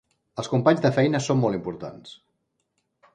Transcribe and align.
Els 0.43 0.47
companys 0.53 0.81
de 0.85 0.91
feina 0.95 1.21
són 1.25 1.39
molt 1.43 1.57
importants. 1.59 2.17